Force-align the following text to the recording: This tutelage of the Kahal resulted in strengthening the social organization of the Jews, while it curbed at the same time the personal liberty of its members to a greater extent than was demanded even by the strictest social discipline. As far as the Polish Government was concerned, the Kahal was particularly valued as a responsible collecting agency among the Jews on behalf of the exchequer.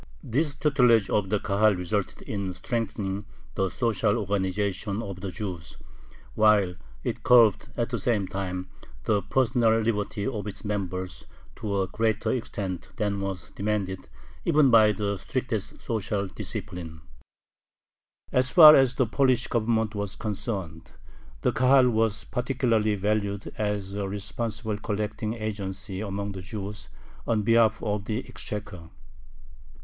This 0.23 0.55
tutelage 0.55 1.11
of 1.11 1.29
the 1.29 1.37
Kahal 1.39 1.75
resulted 1.75 2.23
in 2.23 2.53
strengthening 2.53 3.23
the 3.53 3.69
social 3.69 4.17
organization 4.17 5.03
of 5.03 5.21
the 5.21 5.29
Jews, 5.31 5.77
while 6.33 6.73
it 7.03 7.21
curbed 7.21 7.69
at 7.77 7.91
the 7.91 7.99
same 7.99 8.25
time 8.27 8.67
the 9.03 9.21
personal 9.21 9.77
liberty 9.77 10.25
of 10.25 10.47
its 10.47 10.65
members 10.65 11.27
to 11.57 11.83
a 11.83 11.87
greater 11.87 12.31
extent 12.31 12.89
than 12.95 13.19
was 13.21 13.51
demanded 13.51 14.09
even 14.43 14.71
by 14.71 14.91
the 14.91 15.17
strictest 15.17 15.79
social 15.79 16.25
discipline. 16.25 17.01
As 18.31 18.49
far 18.49 18.75
as 18.75 18.95
the 18.95 19.05
Polish 19.05 19.45
Government 19.49 19.93
was 19.93 20.15
concerned, 20.15 20.93
the 21.41 21.51
Kahal 21.51 21.87
was 21.87 22.23
particularly 22.23 22.95
valued 22.95 23.53
as 23.55 23.93
a 23.93 24.09
responsible 24.09 24.79
collecting 24.79 25.35
agency 25.35 25.99
among 26.01 26.31
the 26.31 26.41
Jews 26.41 26.89
on 27.27 27.43
behalf 27.43 27.83
of 27.83 28.05
the 28.05 28.27
exchequer. 28.27 28.89